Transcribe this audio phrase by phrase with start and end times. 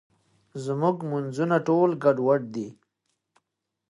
[0.65, 2.67] زموږ مونځونه ټول ګډوډ دي.